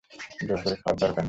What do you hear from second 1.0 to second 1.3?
দরকার নেই।